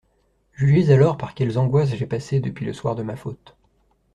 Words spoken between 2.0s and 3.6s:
passé depuis le soir de ma faute.